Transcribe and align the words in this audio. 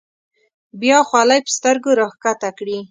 بیا 0.81 0.97
خولۍ 1.09 1.39
په 1.45 1.51
سترګو 1.57 1.89
راښکته 1.99 2.49
کړي. 2.57 2.77